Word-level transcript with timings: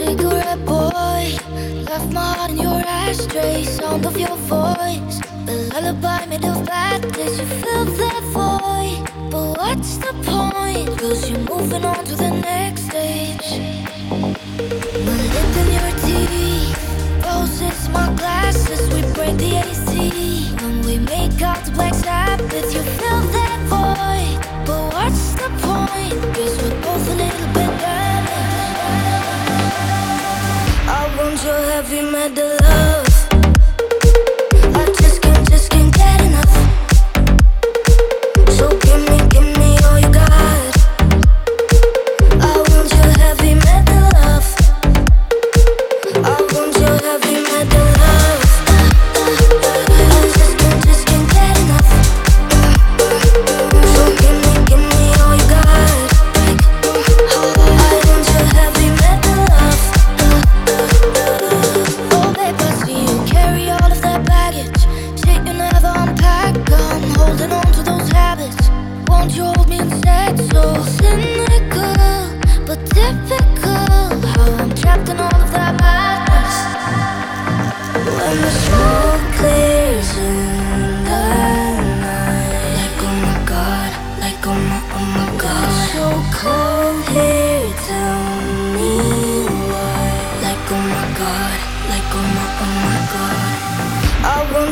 cigarette 0.00 0.64
boy. 0.64 1.22
Left 1.90 2.12
my 2.12 2.32
heart 2.36 2.50
in 2.50 2.58
your 2.58 2.82
ashtray. 2.86 3.64
Sound 3.64 4.06
of 4.06 4.16
your 4.18 4.36
voice. 4.52 5.16
The 5.46 5.56
lullaby 5.72 6.26
made 6.26 6.44
of 6.44 6.64
bad 6.64 7.00
days. 7.12 7.38
You 7.38 7.46
fill 7.60 7.84
that 8.02 8.22
void. 8.36 9.30
But 9.30 9.46
what's 9.58 9.98
the 9.98 10.12
point? 10.30 10.88
Cause 10.98 11.28
you're 11.28 11.46
moving 11.52 11.84
on 11.84 12.04
to 12.04 12.14
the 12.16 12.30
next 12.30 12.82
stage. 12.88 13.89
Heavy 31.90 32.08
metal 32.08 32.56
love. 32.62 33.09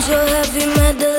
So 0.09 0.17
heavy 0.27 0.65
metal. 0.65 1.18